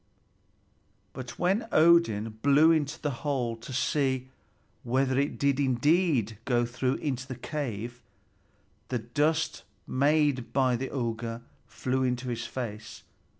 [1.13, 4.29] But when Odin blew into the hole to see
[4.81, 8.01] whether it did indeed go through into the cave,
[8.87, 13.03] the dust made by the auger flew into his face.